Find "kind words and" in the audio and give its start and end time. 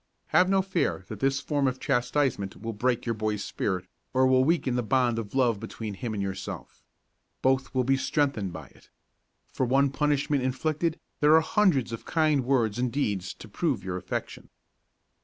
12.05-12.91